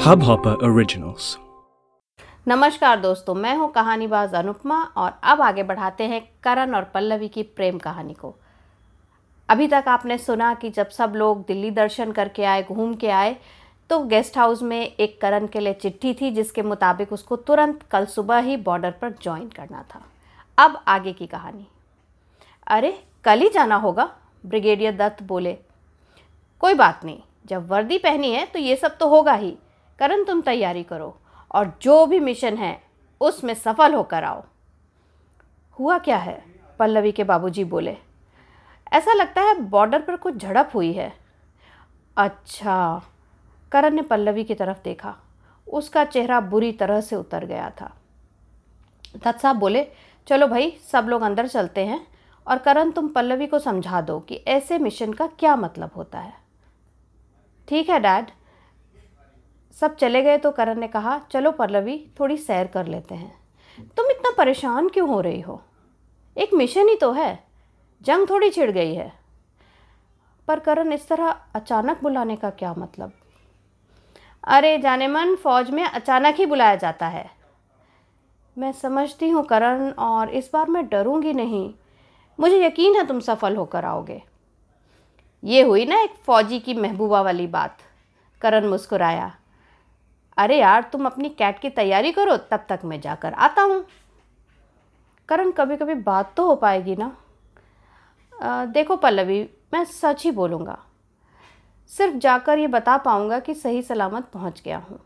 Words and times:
Hubhopper 0.00 0.54
Originals. 0.56 1.36
नमस्कार 2.48 3.00
दोस्तों, 3.00 3.34
मैं 3.34 3.56
हूँ 3.56 3.72
कहानीबाज 3.72 4.34
अनुपमा 4.34 4.82
और 4.82 5.12
अब 5.22 5.40
आगे 5.40 5.62
बढ़ाते 5.62 6.04
हैं 6.04 6.30
करण 6.42 6.74
और 6.74 6.84
पल्लवी 6.84 7.28
की 7.28 7.42
प्रेम 7.42 7.78
कहानी 7.78 8.14
को। 8.14 8.34
अभी 9.48 9.68
तक 9.68 9.84
आपने 9.88 10.18
सुना 10.18 10.54
कि 10.54 10.70
जब 10.70 10.88
सब 10.88 11.12
लोग 11.16 11.46
दिल्ली 11.46 11.70
दर्शन 11.70 12.12
करके 12.12 12.44
आए, 12.44 12.62
घूम 12.62 12.94
के 12.94 13.10
आए 13.10 13.36
तो 13.90 14.00
गेस्ट 14.00 14.38
हाउस 14.38 14.62
में 14.62 14.92
एक 15.00 15.20
करण 15.20 15.46
के 15.46 15.60
लिए 15.60 15.72
चिट्ठी 15.72 16.14
थी, 16.14 16.30
जिसके 16.30 16.62
मुताबिक 16.62 17.12
उसको 17.12 17.36
तुरंत 17.36 17.82
कल 17.82 18.06
सुबह 18.06 18.38
ही 18.38 18.56
बॉर्डर 18.56 18.90
पर 18.90 19.10
ज्वाइन 19.22 19.48
करना 19.48 19.84
था। 19.94 20.02
अब 20.58 20.82
आगे 20.88 21.12
की 21.12 21.26
कहानी। 21.26 21.66
अरे, 22.66 23.04
कल 23.24 23.38
ही 23.38 23.48
जाना 23.48 23.76
होगा? 23.76 24.10
ब्रिगेडियर 24.46 24.96
दत्त 24.96 25.22
बोले 25.22 25.58
कोई 26.60 26.74
बात 26.74 27.04
नहीं, 27.04 27.20
जब 27.46 27.68
वर्दी 27.68 27.98
पहनी 27.98 28.30
है 28.30 28.44
तो 28.46 28.58
ये 28.58 28.76
सब 28.76 28.96
तो 28.98 29.08
होगा 29.08 29.32
ही। 29.32 29.56
करण, 29.98 30.24
तुम 30.24 30.40
तैयारी 30.40 30.82
करो 30.82 31.16
और 31.50 31.78
जो 31.82 32.06
भी 32.06 32.20
मिशन 32.20 32.56
है, 32.56 32.80
उसमें 33.20 33.54
सफल 33.54 33.94
होकर 33.94 34.24
आओ। 34.24 34.44
हुआ 35.78 35.98
क्या 35.98 36.16
है? 36.16 36.42
पल्लवी 36.78 37.12
के 37.12 37.24
बाबूजी 37.24 37.64
बोले। 37.64 37.96
ऐसा 38.92 39.12
लगता 39.12 39.42
है 39.42 39.58
बॉर्डर 39.60 40.02
पर 40.02 40.16
कुछ 40.16 40.36
झड़प 40.36 40.70
हुई 40.74 40.92
है। 40.92 41.12
अच्छा 42.16 43.02
करण 43.72 43.94
ने 43.94 44.02
पल्लवी 44.02 44.44
की 44.44 44.54
तरफ़ 44.54 44.78
देखा। 44.84 45.16
उसका 45.66 46.04
चेहरा 46.04 46.40
बुरी 46.40 46.72
तरह 46.72 47.00
से 47.00 47.16
उतर 47.16 47.44
गया 47.44 47.70
था। 47.80 47.92
दत्त 49.16 49.40
साहब 49.40 49.56
बोले, 49.56 49.86
चलो 50.26 50.46
भाई, 50.46 50.70
सब 50.92 51.06
लोग 51.08 51.22
अंदर 51.22 51.46
चलते 51.46 51.84
हैं 51.86 52.06
और 52.46 52.58
करण, 52.58 52.90
तुम 52.90 53.08
पल्लवी 53.08 53.46
को 53.46 53.58
समझा 53.58 54.00
दो 54.00 54.18
कि 54.20 54.34
ऐसे 54.48 54.78
मिशन 54.78 55.12
का 55.12 55.26
क्या 55.26 55.56
मतलब 55.56 55.90
होता 55.96 56.18
है। 56.18 56.49
ठीक 57.68 57.90
है, 57.90 58.00
डैड। 58.00 58.26
सब 59.72 59.96
चले 59.96 60.22
गए 60.22 60.38
तो 60.38 60.50
करण 60.50 60.78
ने 60.78 60.88
कहा, 60.88 61.20
चलो 61.30 61.52
पल्लवी, 61.52 62.10
थोड़ी 62.20 62.36
सैर 62.36 62.66
कर 62.66 62.86
लेते 62.86 63.14
हैं। 63.14 63.40
तुम 63.96 64.10
इतना 64.10 64.34
परेशान 64.38 64.88
क्यों 64.88 65.08
हो 65.08 65.20
रही 65.20 65.40
हो? 65.40 65.62
एक 66.38 66.54
मिशन 66.54 66.88
ही 66.88 66.96
तो 66.96 67.12
है। 67.12 67.44
जंग 68.02 68.30
थोड़ी 68.30 68.50
छिड़ 68.50 68.70
गई 68.70 68.94
है। 68.94 69.12
पर 70.48 70.60
करण 70.60 70.92
इस 70.92 71.08
तरह 71.08 71.30
अचानक 71.54 72.02
बुलाने 72.02 72.36
का 72.36 72.50
क्या 72.50 72.74
मतलब? 72.78 73.12
अरे, 74.44 74.78
जाने 74.78 75.08
मन, 75.08 75.36
फौज 75.36 75.70
में 75.70 75.84
अचानक 75.84 76.34
ही 76.34 76.46
बुलाया 76.46 76.74
जाता 76.74 77.06
है। 77.06 77.30
मैं 78.58 78.72
समझती 78.72 79.28
हूँ 79.28 79.44
करण, 79.44 79.90
और 79.90 80.30
इस 80.30 80.50
बार 80.52 80.68
मैं 80.68 80.88
डरूँगी 80.88 81.32
नहीं। 81.32 81.74
मुझे 82.40 82.66
यकीन 82.66 82.96
है 82.96 83.06
तुम 83.06 83.20
सफल 83.20 83.56
होकर 83.56 83.84
आओगे। 83.84 84.22
ये 85.42 85.62
हुई 85.62 85.84
ना 85.84 86.00
एक 86.00 86.14
फौजी 86.24 86.58
की 86.58 86.74
महबूबा 86.74 87.20
वाली 87.22 87.46
बात। 87.46 87.78
करण 88.42 88.66
मुस्कुराया। 88.66 89.32
अरे 90.36 90.58
यार 90.58 90.82
तुम 90.82 91.06
अपनी 91.06 91.28
कैट 91.28 91.58
की 91.58 91.70
तैयारी 91.70 92.12
करो 92.12 92.36
तब 92.36 92.66
तक 92.68 92.80
मैं 92.84 93.00
जाकर 93.00 93.32
आता 93.32 93.62
हूँ। 93.62 93.84
करण 95.28 95.50
कभी 95.50 95.76
कभी 95.76 95.94
बात 95.94 96.34
तो 96.36 96.46
हो 96.46 96.54
पाएगी 96.54 96.96
ना? 96.96 97.16
आ, 98.42 98.64
देखो 98.64 98.96
पल्लवी 98.96 99.42
मैं 99.74 99.84
सच 99.84 100.24
ही 100.24 100.30
बोलूँगा। 100.30 100.78
सिर्फ़ 101.90 102.16
जाकर 102.16 102.58
ये 102.58 102.66
बता 102.66 102.96
पाऊँगा 102.96 103.38
कि 103.38 103.54
सही 103.54 103.82
सलामत 103.82 104.30
पहुँच 104.34 104.62
गया 104.64 104.78
हूँ। 104.78 104.98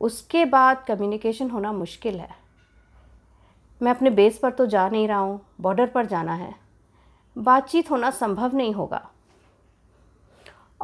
उसके 0.00 0.44
बाद 0.44 0.84
कम्युनिकेशन 0.88 1.50
होना 1.50 1.72
मुश्किल 1.72 2.20
है। 2.20 2.28
मैं 3.80 3.90
अपने 3.90 4.10
बेस 4.10 4.38
पर 4.38 4.50
तो 4.50 4.66
जा 4.66 4.88
नहीं 4.88 5.08
रहा 5.08 5.18
हूँ 5.18 5.40
बॉर्डर 5.60 5.86
पर 5.86 6.06
जाना 6.06 6.34
है। 6.34 6.54
बातचीत 7.36 7.90
होना 7.90 8.10
संभव 8.10 8.56
नहीं 8.56 8.72
होगा। 8.72 9.08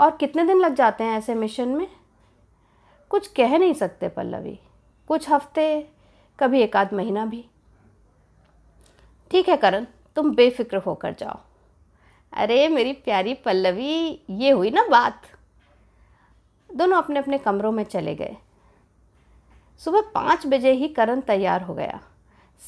और 0.01 0.17
कितने 0.17 0.45
दिन 0.45 0.61
लग 0.61 0.75
जाते 0.75 1.05
हैं 1.05 1.19
ऐसे 1.19 1.34
मिशन 1.34 1.69
में? 1.69 1.87
कुछ 3.11 3.27
कह 3.27 3.59
नहीं 3.59 3.75
सकते 3.75 4.09
पल्लवी। 4.09 4.59
कुछ 5.09 5.31
हफ़्ते, 5.31 5.89
कभी 6.39 6.61
एक 6.61 6.77
आध 6.77 6.95
महीना 6.95 7.27
भी। 7.27 7.45
ठीक 9.31 9.49
है 9.49 9.56
करण, 9.56 9.87
तुम 10.16 10.34
बेफिक्र 10.34 10.77
होकर 10.77 11.15
जाओ। 11.15 11.38
अरे 12.33 12.69
मेरी 12.69 12.93
प्यारी 12.93 13.34
पल्लवी, 13.34 14.21
ये 14.31 14.50
हुई 14.50 14.71
ना 14.71 14.87
बात। 14.91 15.22
दोनों 16.71 16.99
अपने 16.99 17.21
अपने 17.21 17.38
कमरों 17.38 17.72
में 17.72 17.84
चले 17.84 18.15
गए। 18.15 18.37
सुबह 19.78 20.00
पाँच 20.00 20.47
बजे 20.47 20.72
ही 20.72 20.88
करण 20.88 21.21
तैयार 21.21 21.62
हो 21.62 21.75
गया। 21.75 22.00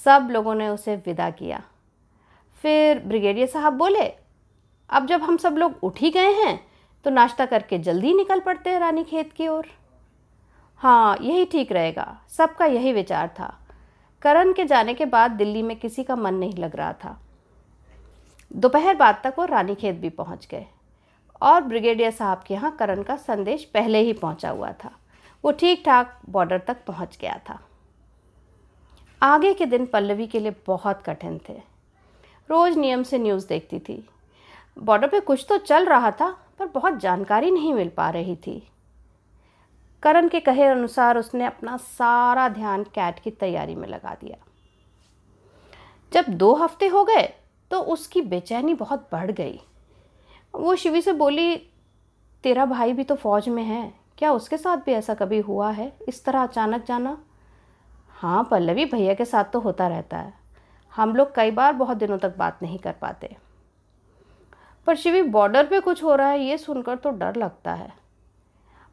सब 0.04 0.28
लोगों 0.31 0.54
ने 0.54 0.69
उसे 0.69 0.97
विदा 0.97 1.31
किया। 1.31 1.62
फिर 2.62 2.99
ब्रिगेडियर 2.99 3.47
साहब 3.47 3.72
बोले, 3.72 4.12
अब 4.91 5.06
जब 5.06 5.22
हम 5.22 5.37
सब 5.37 5.56
लोग 5.56 5.75
उठ 5.82 6.00
ही 6.00 6.10
गए 6.10 6.32
हैं 6.32 6.72
तो 7.04 7.10
नाश्ता 7.10 7.46
करके 7.46 7.78
जल्दी 7.78 8.14
निकल 8.14 8.40
पड़ते 8.40 8.70
हैं 8.70 8.80
रानी 8.80 9.04
खेत 9.04 9.32
की 9.32 9.48
ओर। 9.48 9.66
हाँ 10.76 11.16
यही 11.20 11.44
ठीक 11.44 11.72
रहेगा। 11.72 12.20
सबका 12.28 12.66
यही 12.66 12.92
विचार 12.92 13.28
था। 13.28 13.58
करण 14.22 14.52
के 14.52 14.64
जाने 14.64 14.94
के 14.94 15.04
बाद 15.04 15.30
दिल्ली 15.30 15.62
में 15.62 15.76
किसी 15.76 16.04
का 16.04 16.16
मन 16.16 16.34
नहीं 16.34 16.54
लग 16.54 16.76
रहा 16.76 16.92
था। 16.92 17.18
दोपहर 18.52 18.94
बाद 18.94 19.20
तक 19.24 19.34
वो 19.38 19.44
रानी 19.44 19.74
खेत 19.74 19.96
भी 19.96 20.08
पहुँच 20.08 20.46
गए। 20.50 20.66
और 21.42 21.60
ब्रिगेडियर 21.60 22.10
साहब 22.10 22.42
के 22.46 22.54
यहाँ 22.54 22.76
करण 22.76 23.02
का 23.02 23.16
संदेश 23.16 23.64
पहले 23.64 23.98
ही 23.98 24.12
पहुँचा 24.12 24.50
हुआ 24.50 24.72
था। 24.84 24.90
वो 25.44 25.52
ठीक 25.52 25.82
ठाक 25.86 26.20
बॉर्डर 26.28 26.58
तक 26.58 26.84
पहुँच 26.86 27.19
गया 27.20 27.40
था। 27.48 27.58
आगे 29.22 29.54
के 29.54 29.66
दिन 29.66 29.86
पल्लवी 29.86 30.26
के 30.26 30.40
लिए 30.40 30.54
बहुत 30.66 31.02
कठिन 31.02 31.40
थे। 31.48 31.54
रोज़ 32.50 32.78
नियम 32.78 33.02
से 33.02 33.19
न्यूज़ 33.19 33.46
देखती 33.48 33.78
थी। 33.78 34.08
बॉर्डर 34.77 35.09
पे 35.09 35.21
कुछ 35.21 35.44
तो 35.49 35.56
चल 35.59 35.84
रहा 35.87 36.10
था, 36.10 36.31
पर 36.59 36.66
बहुत 36.66 36.97
जानकारी 37.00 37.50
नहीं 37.50 37.72
मिल 37.75 37.88
पा 37.88 38.09
रही 38.10 38.37
थी। 38.37 38.62
करण 40.03 40.28
के 40.28 40.41
कहे 40.41 40.65
अनुसार 40.65 41.19
उसने 41.19 41.44
अपना 41.44 41.77
सारा 41.77 42.49
ध्यान 42.49 42.84
कैट 42.84 43.19
की 43.19 43.31
तैयारी 43.32 43.75
में 43.75 43.87
लगा 43.88 44.15
दिया। 44.15 44.37
जब 46.12 46.25
दो 46.31 46.53
हफ़्ते 46.55 46.87
हो 46.87 47.05
गए 47.05 47.22
तो 47.71 47.81
उसकी 47.82 48.22
बेचैनी 48.22 48.75
बहुत 48.75 49.09
बढ़ 49.12 49.31
गई। 49.31 49.61
वो 50.55 50.75
शिवी 50.77 51.03
से 51.03 51.12
बोली, 51.12 51.56
तेरा 52.44 52.65
भाई 52.66 52.93
भी 52.93 53.05
तो 53.05 53.15
फौज 53.15 53.49
में 53.49 53.62
है, 53.62 53.93
क्या 54.19 54.32
उसके 54.32 54.56
साथ 54.56 54.77
भी 54.77 54.93
ऐसा 54.93 55.15
कभी 55.15 55.38
हुआ 55.41 55.71
है? 55.71 55.93
इस 56.09 56.25
तरह 56.25 56.43
अचानक 56.43 56.84
जाना? 56.84 57.16
हाँ 58.15 58.47
पल्लवी 58.50 58.84
भैया 58.87 59.15
के 59.15 59.25
साथ 59.25 59.44
तो 59.44 59.61
होता 59.61 59.88
रहता 59.88 60.19
है। 60.19 60.32
हम 60.93 61.15
लोग 61.16 61.34
कई 61.34 61.50
बार 61.50 61.72
बहुत 61.75 61.97
दिनों 61.97 62.19
तक 62.19 62.37
बात 62.38 62.62
नहीं 62.62 62.78
कर 62.78 62.93
पाते। 62.93 63.37
पर 64.87 64.97
शिवी 64.97 65.22
बॉर्डर 65.22 65.66
पे 65.66 65.81
कुछ 65.81 66.03
हो 66.03 66.15
रहा 66.15 66.28
है 66.28 66.41
ये 66.41 66.59
सुनकर 66.59 66.97
तो 66.97 67.10
डर 67.10 67.37
लगता 67.37 67.75
है। 67.75 67.93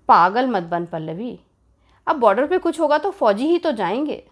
पागल 0.09 0.47
मत 0.47 0.63
बन 0.63 0.85
पल्लवी। 0.85 1.39
अब 2.07 2.15
बॉर्डर 2.15 2.47
पे 2.47 2.57
कुछ 2.57 2.79
होगा 2.79 2.97
तो 2.97 3.11
फौजी 3.11 3.47
ही 3.47 3.57
तो 3.57 3.71
जाएँगे। 3.71 4.23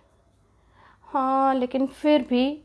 हाँ 1.08 1.56
लेकिन 1.56 1.86
फिर 1.88 2.22
भी 2.22 2.62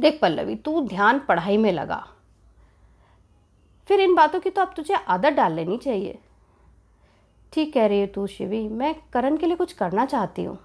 देख 0.00 0.18
पल्लवी 0.22 0.54
तू 0.56 0.80
ध्यान 0.80 1.18
पढ़ाई 1.18 1.56
में 1.56 1.70
लगा। 1.72 2.06
फिर 3.88 4.00
इन 4.00 4.14
बातों 4.14 4.40
की 4.40 4.50
तो 4.50 4.62
अब 4.62 4.72
तुझे 4.76 4.94
आदत 4.94 5.32
डाल 5.32 5.52
लेनी 5.52 5.76
चाहिए। 5.76 6.18
ठीक 7.52 7.72
कह 7.74 7.86
रही 7.86 8.00
है 8.00 8.06
तू 8.06 8.26
शिवी 8.26 8.66
मैं 8.68 8.94
करण 9.12 9.36
के 9.36 9.46
लिए 9.46 9.56
कुछ 9.56 9.72
करना 9.72 10.04
चाहती 10.04 10.44
हूँ। 10.44 10.58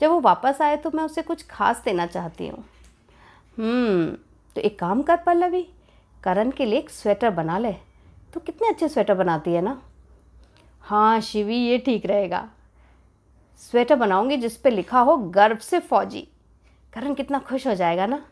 जब 0.00 0.10
वो 0.10 0.20
वापस 0.20 0.62
आए 0.62 0.76
तो 0.76 0.90
मैं 0.94 1.04
उसे 1.04 1.22
कुछ 1.22 1.46
खास 1.46 1.82
देना 1.84 2.06
चाहती 2.06 2.48
हूँ। 2.48 2.64
हम्म, 3.58 4.06
तो 4.56 4.60
एक 4.60 4.78
काम 4.78 5.02
कर 5.02 5.16
पल्लवी 5.16 5.66
करण 6.24 6.50
के 6.50 6.64
लिए 6.64 6.78
एक 6.78 6.90
स्वेटर 6.90 7.30
बना 7.30 7.58
ले। 7.58 7.72
तो 8.34 8.40
कितने 8.40 8.68
अच्छे 8.68 8.88
स्वेटर 8.88 9.14
बनाती 9.14 9.52
है 9.52 9.60
ना? 9.60 9.82
हाँ 10.80 11.20
शिवी, 11.20 11.56
ये 11.56 11.78
ठीक 11.78 12.06
रहेगा। 12.06 12.48
स्वेटर 13.58 13.94
बनाऊँगी 13.94 14.36
जिस 14.36 14.56
पे 14.56 14.70
लिखा 14.70 15.00
हो, 15.00 15.16
गर्व 15.16 15.56
से 15.56 15.80
फौजी। 15.80 16.28
करण 16.92 17.14
कितना 17.14 17.38
खुश 17.38 17.66
हो 17.66 17.74
जाएगा 17.74 18.06
ना? 18.06 18.24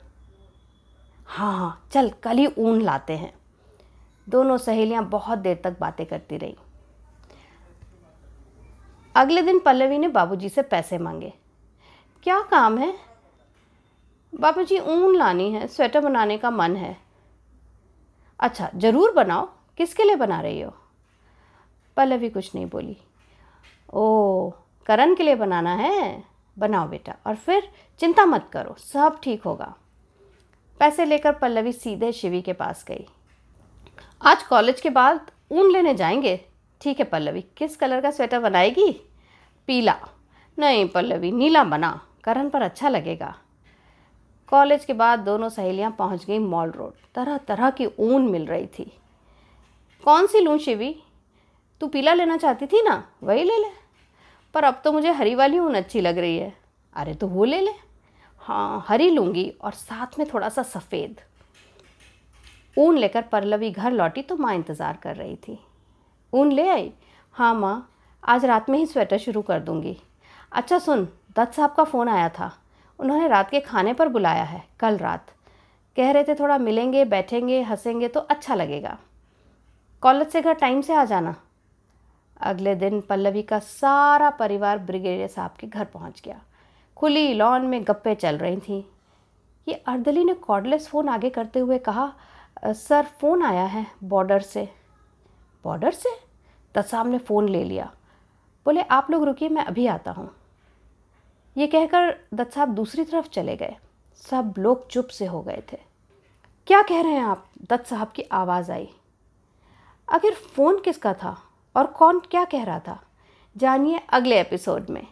हाँ 1.27 1.59
हाँ 1.59 1.89
चल, 1.93 2.11
कल 2.11 2.39
ही 2.39 2.47
ऊन 2.47 2.81
लाते 2.81 3.12
हैं। 3.12 3.34
दोनों 4.28 4.59
सहेलियाँ 4.59 5.05
बहुत 5.05 5.39
देर 5.39 5.61
तक 5.65 5.77
बातें 5.81 6.07
करती 6.07 6.37
रही। 6.37 6.57
अगले 9.15 9.43
दिन 9.43 9.59
पल्लवी 9.59 9.98
ने 9.98 10.09
बाबूजी 10.09 10.48
से 10.48 10.63
पैसे 10.63 10.98
मांगे। 10.98 11.33
क्या 12.22 12.41
काम 12.41 12.78
है? 12.78 12.95
बाबूजी, 14.41 14.78
ऊन 14.78 15.16
लानी 15.16 15.53
है, 15.53 15.66
स्वेटर 15.66 16.01
बनाने 16.01 16.39
का 16.39 16.51
मन 16.51 16.77
है। 16.77 17.09
अच्छा 18.41 18.71
ज़रूर 18.77 19.13
बनाओ। 19.13 19.48
किसके 19.77 20.04
लिए 20.04 20.16
बना 20.16 20.41
रही 20.41 20.60
हो? 20.60 20.75
पल्लवी 21.97 22.28
कुछ 22.28 22.54
नहीं 22.54 22.66
बोली। 22.66 22.97
ओ, 23.95 24.51
करण 24.87 25.15
के 25.15 25.22
लिए 25.22 25.34
बनाना 25.34 25.75
है? 25.75 26.25
बनाओ 26.59 26.89
बेटा, 26.89 27.15
और 27.27 27.34
फिर 27.34 27.69
चिंता 27.98 28.27
मत 28.27 28.48
करो, 28.53 28.75
सब 28.78 29.21
ठीक 29.22 29.42
होगा। 29.42 29.75
पैसे 30.81 31.04
लेकर 31.04 31.33
पल्लवी 31.33 31.72
सीधे 31.72 32.13
शिवी 32.13 32.42
के 32.42 32.53
पास 32.53 32.84
गई। 32.89 33.07
आज 34.22 34.43
कॉलेज 34.43 34.81
के 34.81 34.91
बाद 34.91 35.31
ऊन 35.51 35.71
लेने 35.71 35.95
जाएँगे? 35.95 36.47
ठीक 36.81 36.98
है 36.98 37.04
पल्लवी, 37.04 37.45
किस 37.57 37.77
कलर 37.77 38.01
का 38.01 38.10
स्वेटर 38.10 38.41
बनाएगी? 38.41 38.93
पीला। 39.66 39.97
नहीं 40.59 40.89
पल्लवी, 40.89 41.33
नीला 41.33 41.65
बना। 41.65 42.01
करण 42.25 42.48
पर 42.48 42.63
अच्छा 42.63 42.89
लगेगा। 42.89 43.34
कॉलेज 44.50 44.84
के 44.84 44.92
बाद 44.92 45.18
दोनों 45.18 45.48
सहेलियाँ 45.48 45.91
पहुँच 45.98 46.24
गई 46.24 46.38
मॉल 46.38 46.70
रोड। 46.70 46.92
तरह 47.14 47.36
तरह 47.38 47.70
की 47.70 47.86
ऊन 47.86 48.26
मिल 48.28 48.47
रही 48.47 48.66
थी। 48.68 48.84
कौन 50.04 50.26
सी 50.26 50.41
लूँ 50.41 50.56
शिवी? 50.58 50.94
तू 51.80 51.86
पीला 51.88 52.14
लेना 52.14 52.36
चाहती 52.36 52.66
थी 52.66 52.82
ना? 52.82 53.02
वही 53.22 53.44
ले 53.44 53.58
ले। 53.58 53.68
पर 54.54 54.64
अब 54.64 54.80
तो 54.84 54.92
मुझे 54.92 55.12
हरी 55.12 55.34
वाली 55.34 55.58
ऊन 55.58 55.74
अच्छी 55.74 56.00
लग 56.00 56.18
रही 56.18 56.36
है। 56.38 56.52
अरे 56.97 57.14
तो 57.14 57.26
वो 57.26 57.44
ले 57.44 57.60
ले। 57.60 57.72
हाँ 58.42 58.84
हरी 58.88 59.10
लूँगी 59.10 59.48
और 59.62 59.72
साथ 59.72 60.18
में 60.18 60.26
थोड़ा 60.34 60.48
सा 60.48 60.62
सफ़ेद। 60.62 61.20
ऊन 62.76 62.97
लेकर 62.98 63.22
पल्लवी 63.22 63.70
घर 63.70 63.92
लौटी 63.92 64.22
तो 64.22 64.36
माँ 64.36 64.54
इंतज़ार 64.54 64.98
कर 65.02 65.16
रही 65.16 65.36
थी। 65.38 65.58
ऊन 66.32 66.52
ले 66.52 66.68
आई? 66.68 66.92
हाँ 67.34 67.54
माँ, 67.54 67.91
आज 68.22 68.44
रात 68.44 68.70
में 68.70 68.78
ही 68.78 68.86
स्वेटर 68.86 69.18
शुरू 69.18 69.42
कर 69.42 69.60
दूँगी। 69.60 69.97
अच्छा 70.52 70.78
सुन, 70.78 71.08
दत्त 71.36 71.52
साहब 71.52 71.74
का 71.74 71.84
फ़ोन 71.84 72.08
आया 72.08 72.28
था। 72.28 72.52
उन्होंने 73.00 73.28
रात 73.28 73.50
के 73.50 73.60
खाने 73.60 73.92
पर 73.92 74.08
बुलाया 74.08 74.42
है, 74.42 74.62
कल 74.80 74.98
रात। 74.98 75.30
कह 75.97 76.10
रहे 76.10 76.24
थे, 76.24 76.34
थोड़ा 76.34 76.58
मिलेंगे, 76.58 77.04
बैठेंगे, 77.04 77.62
हंसेंगे 77.62 78.08
तो 78.08 78.20
अच्छा 78.20 78.54
लगेगा। 78.54 78.98
कॉलेज 80.02 80.28
से 80.28 80.41
घर 80.42 80.54
टाइम 80.54 80.80
से 80.80 80.94
आ 80.94 81.04
जाना। 81.04 81.34
अगले 82.41 82.74
दिन 82.74 83.00
पल्लवी 83.00 83.42
का 83.42 83.58
सारा 83.58 84.30
परिवार 84.30 84.78
ब्रिगेडियर 84.78 85.28
साहब 85.28 85.50
के 85.50 85.66
घर 85.66 85.84
पहुँच 85.84 86.22
गया। 86.24 86.41
खुली 86.97 87.34
लॉन 87.34 87.62
में 87.62 87.84
गप्पे 87.84 88.14
चल 88.14 88.38
रही 88.38 88.56
थीं। 88.56 88.82
ये 89.68 89.74
अर्दली 89.74 90.24
ने 90.24 90.34
कॉर्डलेस 90.34 90.88
फ़ोन 90.88 91.08
आगे 91.08 91.30
करते 91.30 91.58
हुए 91.58 91.78
कहा, 91.78 92.12
सर, 92.64 93.06
फ़ोन 93.20 93.42
आया 93.42 93.64
है 93.64 93.86
बॉर्डर 94.04 94.41
से। 94.41 94.68
बॉर्डर 95.64 95.91
से? 95.91 96.10
साहब 96.74 97.06
ने 97.06 97.18
फ़ोन 97.18 97.48
ले 97.48 97.64
लिया। 97.64 97.91
बोले, 98.64 98.80
आप 98.80 99.10
लोग 99.10 99.24
रुकिए, 99.24 99.48
मैं 99.48 99.64
अभी 99.64 99.86
आता 99.86 100.10
हूँ। 100.10 100.30
ये 101.56 101.66
कहकर 101.66 102.16
दत्त 102.34 102.52
साहब 102.52 102.68
दूसरी 102.68 103.04
तरफ़ 103.04 103.28
चले 103.28 103.56
गए। 103.56 103.76
सब 104.16 104.54
लोग 104.58 104.88
चुप 104.88 105.08
से 105.08 105.26
हो 105.26 105.42
गए 105.42 105.62
थे। 105.72 105.78
क्या 106.66 106.82
कह 106.82 107.00
रहे 107.02 107.12
हैं 107.12 107.24
आप? 107.24 107.50
दत्त 107.70 107.86
साहब 107.86 108.08
की 108.08 108.22
आवाज़ 108.22 108.72
आई। 108.72 108.88
आखिर 110.08 110.34
फ़ोन 110.34 110.80
किसका 110.80 111.14
था 111.14 111.42
और 111.76 111.86
कौन 111.86 112.18
क्या 112.18 112.44
कह 112.44 112.64
रहा 112.64 112.78
था? 112.78 113.02
जानिए 113.56 114.00
अगले 114.08 114.41
एपिसोड 114.41 114.86
में। 114.91 115.06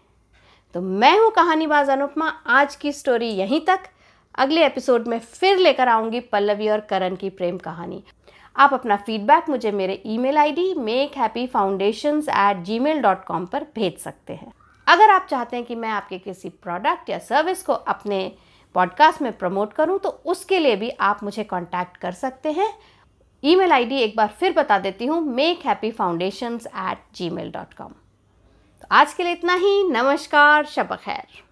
तो 0.75 0.81
मैं 0.81 1.19
हूँ 1.21 1.31
कहानीबाज 1.31 1.91
अनुपमा। 1.91 2.29
आज 2.29 2.77
की 2.77 2.93
स्टोरी 2.93 3.29
यहीं 3.29 3.61
तक। 3.61 3.81
अगले 4.39 4.67
एपिसोड 4.67 5.07
में 5.07 5.19
फिर 5.19 5.57
लेकर 5.57 5.89
आऊँगी 5.89 6.21
पल्लवी 6.21 6.69
और 6.69 6.81
करण 6.81 7.17
की 7.17 7.31
प्रेम 7.31 7.59
कहानी। 7.59 8.05
आप 8.57 8.75
अपना 8.75 8.97
फीडबैक 8.97 9.49
मुझे 9.49 9.71
मेरे 9.71 10.03
email 10.07 10.39
ID 10.39 10.75
Make 10.75 11.17
Happy 11.17 11.47
Foundation 11.47 12.19
at 12.19 12.57
Gmail 12.79 13.01
dot 13.01 13.25
com 13.25 13.47
पर 13.47 13.67
भेज 13.75 13.99
सकते 13.99 14.33
हैं। 14.33 14.53
अगर 14.89 15.11
आप 15.11 15.27
चाहते 15.31 15.57
हैं 15.57 15.65
कि 15.67 15.75
मैं 15.75 15.89
आपके 15.89 16.19
किसी 16.19 16.49
प्रोडक्ट 16.49 17.11
या 17.11 17.19
सर्विस 17.19 17.63
को 17.63 17.73
अपने 17.73 18.21
पॉडकास्ट 18.75 19.23
में 19.23 19.39
प्रमोट 19.39 19.73
करूँ 19.73 19.99
तो 19.99 20.09
उसके 20.09 20.59
लिए 20.59 20.77
भी 20.77 20.91
आप 20.91 21.23
मुझे 21.23 21.45
कांटेक्ट 21.45 21.97
कर 21.97 22.13
सकते 22.13 22.53
हैं। 22.53 22.69
ईमेल 23.43 23.73
आईडी 23.73 23.99
एक 23.99 24.17
बार 24.17 24.29
फिर 24.29 24.53
बता 24.53 24.79
देती 24.79 25.07
हूँ 25.07 25.21
Make 25.25 25.67
Happy 25.67 25.91
Foundation 25.91 26.59
at 26.67 27.03
Gmail 27.31 27.51
dot 27.51 27.75
com 27.75 27.89
तो 27.89 28.89
आज 28.91 29.15
के 29.15 29.23
लिए 29.23 29.33
इतना 29.33 29.55
ही, 29.55 29.83
नमस्कार, 29.89 30.65
शब 30.67 30.95
खैर। 30.95 31.48